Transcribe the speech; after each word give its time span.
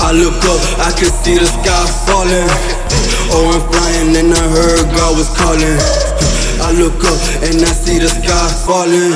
up, 0.00 0.60
I 0.80 0.90
can 0.96 1.12
see 1.22 1.36
the 1.36 1.46
sky 1.46 1.84
falling. 2.08 2.48
Oh, 3.32 3.52
I'm 3.52 3.62
flying 3.68 4.16
and 4.16 4.32
I 4.32 4.44
heard 4.48 4.88
God 4.96 5.16
was 5.16 5.28
calling. 5.36 5.78
I 6.60 6.72
look 6.72 7.04
up 7.04 7.20
and 7.44 7.60
I 7.60 7.72
see 7.72 7.98
the 7.98 8.08
sky 8.08 8.48
falling. 8.64 9.12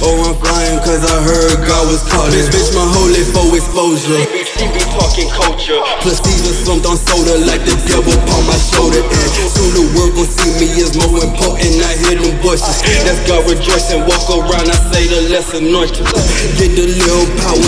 Oh, 0.00 0.32
I'm 0.32 0.36
flying 0.40 0.80
cause 0.80 1.04
I 1.04 1.18
heard 1.28 1.60
God 1.68 1.84
was 1.92 2.00
calling. 2.08 2.32
This 2.32 2.48
bitch 2.48 2.72
my 2.72 2.88
holy 2.96 3.20
for 3.20 3.44
exposure. 3.52 4.16
She 4.56 4.64
be 4.72 4.80
talking 4.96 5.28
culture. 5.28 5.76
Plus 6.00 6.24
even 6.24 6.56
slumped 6.56 6.88
on 6.88 6.96
soda 6.96 7.36
like 7.44 7.60
the 7.68 7.76
devil 7.84 8.08
upon 8.16 8.48
my 8.48 8.56
shoulder. 8.56 9.04
And 9.04 9.48
soon 9.52 9.68
the 9.76 9.84
world 9.92 10.16
gon' 10.16 10.24
see 10.24 10.56
me 10.56 10.72
as 10.80 10.96
more 10.96 11.20
important. 11.20 11.84
I 11.84 12.00
hear 12.00 12.16
them 12.16 12.32
voices. 12.40 12.80
That's 13.04 13.20
God 13.28 13.44
rejoicing. 13.44 14.08
Walk 14.08 14.24
around, 14.32 14.72
I 14.72 14.76
say 14.88 15.04
the 15.04 15.28
less 15.28 15.52
anointed. 15.52 16.08
Get 16.56 16.72
the 16.72 16.88
little 16.96 17.28
power, 17.44 17.59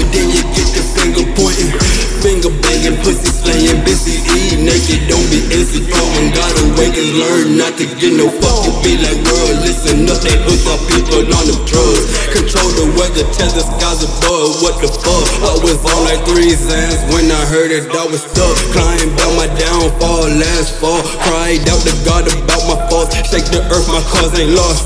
learn 7.12 7.60
not 7.60 7.76
to 7.76 7.84
get 8.00 8.16
no 8.16 8.28
fuck. 8.28 8.64
You 8.64 8.72
be 8.80 8.92
like, 8.96 9.20
world, 9.28 9.60
listen 9.60 10.08
up. 10.08 10.20
They 10.24 10.36
hook 10.40 10.64
up 10.72 10.80
people 10.88 11.22
on 11.28 11.44
them 11.44 11.60
drugs. 11.68 12.04
Control 12.32 12.70
the 12.80 12.86
weather, 12.96 13.24
tell 13.36 13.52
the 13.52 13.64
skies 13.64 14.00
above. 14.00 14.64
What 14.64 14.80
the 14.80 14.88
fuck? 14.88 15.24
I 15.44 15.52
was 15.60 15.78
on 15.84 16.00
like 16.08 16.24
three 16.24 16.56
Xans 16.56 17.04
when 17.12 17.28
I 17.28 17.42
heard 17.52 17.70
it. 17.70 17.88
I 17.92 18.04
was 18.08 18.24
stuck. 18.24 18.56
Crying 18.72 19.12
about 19.12 19.32
my 19.36 19.48
downfall 19.60 20.32
last 20.40 20.80
fall. 20.80 21.00
Cried 21.28 21.62
out 21.68 21.82
to 21.84 21.94
God 22.02 22.24
about 22.26 22.62
my 22.64 22.78
faults. 22.88 23.12
Shake 23.28 23.46
the 23.52 23.60
earth, 23.68 23.88
my 23.92 24.02
cause 24.08 24.32
ain't 24.38 24.56
lost. 24.56 24.84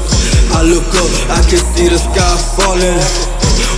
I 0.54 0.62
look 0.62 0.88
up, 0.94 1.10
I 1.30 1.42
can 1.46 1.62
see 1.74 1.88
the 1.88 1.98
sky 1.98 2.34
falling. 2.56 3.00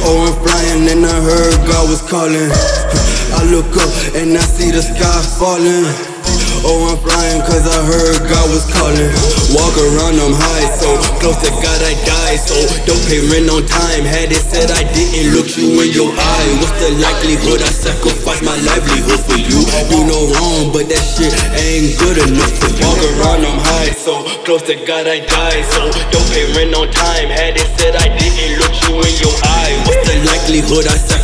Oh, 0.07 0.31
I'm 0.31 0.35
flying 0.47 0.89
and 0.89 1.05
I 1.05 1.17
heard 1.21 1.57
God 1.67 1.91
was 1.91 2.03
calling. 2.07 2.51
I 3.35 3.43
look 3.51 3.71
up 3.77 3.91
and 4.15 4.37
I 4.37 4.41
see 4.41 4.71
the 4.71 4.83
sky 4.83 5.19
falling. 5.39 6.18
Oh, 6.67 6.91
I'm 6.91 6.99
flying 6.99 7.43
cause 7.47 7.67
I 7.67 7.79
heard 7.87 8.19
God 8.27 8.47
was 8.51 8.67
calling. 8.73 9.11
Walk 9.55 9.75
around, 9.79 10.19
I'm 10.19 10.35
high, 10.35 10.67
so 10.75 10.89
close 11.23 11.39
to 11.47 11.51
God 11.63 11.81
I 11.85 11.95
die. 12.03 12.37
So 12.41 12.57
don't 12.89 13.01
pay 13.07 13.23
rent 13.31 13.47
on 13.51 13.63
time. 13.67 14.03
Had 14.03 14.33
it 14.35 14.43
said 14.43 14.71
I 14.75 14.83
didn't 14.91 15.35
look 15.35 15.55
you 15.55 15.79
in 15.81 15.91
your 15.95 16.11
eye. 16.11 16.51
What's 16.59 16.79
the 16.83 16.91
likelihood 16.99 17.63
I 17.63 17.71
sacrifice 17.71 18.43
my 18.43 18.57
livelihood 18.67 19.23
for 19.23 19.39
you? 19.39 19.63
You 19.89 20.05
no 20.05 20.31
wrong, 20.35 20.73
but 20.75 20.91
that 20.91 21.05
shit 21.05 21.33
ain't 21.59 21.95
good 21.99 22.19
enough 22.27 22.55
you. 22.61 22.87
Walk 22.87 23.01
around, 23.17 23.47
I'm 23.47 23.61
high, 23.63 23.93
so 23.95 24.25
close 24.43 24.63
to 24.67 24.77
God 24.83 25.07
I 25.07 25.23
die. 25.25 25.63
So 25.75 25.91
don't 26.11 26.29
pay 26.33 26.47
rent 26.57 26.75
on 26.75 26.91
time. 26.91 27.29
Had 27.31 27.55
it 27.55 27.69
said 27.79 27.95
I 27.97 28.11
didn't 28.11 28.59
look 28.59 28.75
you 28.87 28.95
in 28.99 29.15
your 29.23 29.35
eye. 29.47 29.75
What's 29.87 30.05
the 30.11 30.17
likelihood 30.27 30.87
I 30.87 30.97
sacrifice 30.97 31.18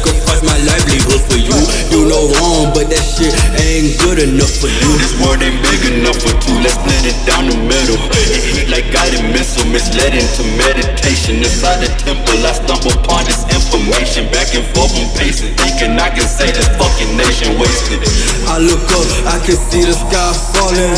you? 1.45 1.59
You 1.93 2.01
know 2.09 2.33
wrong, 2.41 2.73
but 2.73 2.89
that 2.89 3.05
shit 3.05 3.33
ain't 3.61 3.95
good 4.01 4.19
enough 4.19 4.51
for 4.57 4.73
you. 4.73 4.91
This 4.99 5.15
world 5.21 5.39
ain't 5.45 5.61
big 5.61 5.83
enough 5.95 6.17
for 6.19 6.35
two. 6.41 6.57
Let's 6.65 6.75
split 6.81 7.05
it 7.05 7.19
down 7.29 7.47
the 7.47 7.59
middle. 7.61 8.01
It 8.33 8.43
hit 8.57 8.69
like 8.73 8.89
guided 8.91 9.23
missile, 9.31 9.69
misled 9.69 10.17
into 10.17 10.43
meditation. 10.59 11.45
Inside 11.45 11.85
the 11.85 11.91
temple, 12.01 12.41
I 12.43 12.53
stumble 12.57 12.97
upon 12.97 13.29
this 13.29 13.45
information. 13.53 14.33
Back 14.33 14.57
and 14.57 14.65
forth, 14.73 14.97
I'm 14.97 15.09
pacing, 15.21 15.55
thinking 15.61 16.01
I 16.01 16.09
can 16.11 16.27
say 16.27 16.51
this 16.51 16.67
fucking 16.81 17.13
nation 17.15 17.61
wasted. 17.61 18.01
I 18.49 18.59
look 18.59 18.85
up, 18.97 19.07
I 19.29 19.39
can 19.45 19.57
see 19.57 19.85
the 19.85 19.95
sky 19.95 20.33
falling. 20.57 20.97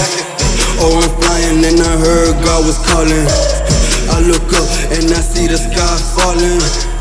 Oh, 0.78 0.92
I'm 0.97 1.11
flying 1.20 1.64
and 1.64 1.80
I 1.80 1.94
heard 1.98 2.34
God 2.44 2.64
was 2.64 2.78
calling. 2.86 3.27
I 4.12 4.20
look 4.22 4.48
up 4.55 4.69
and 4.94 5.11
I 5.11 5.20
see 5.20 5.47
the 5.48 5.58
sky 5.58 5.95
falling. 6.14 6.95